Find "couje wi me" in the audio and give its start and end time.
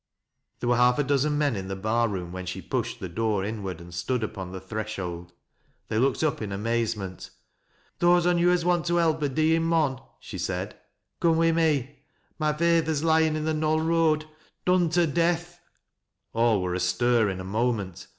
11.21-11.99